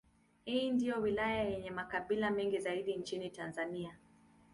[0.45, 3.97] Hii ndiyo wilaya yenye makabila mengi zaidi nchini Tanzania.